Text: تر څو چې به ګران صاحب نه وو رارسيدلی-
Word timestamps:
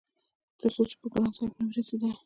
تر 0.59 0.69
څو 0.75 0.81
چې 0.89 0.95
به 0.99 1.07
ګران 1.13 1.31
صاحب 1.37 1.51
نه 1.57 1.63
وو 1.65 1.73
رارسيدلی- 1.75 2.17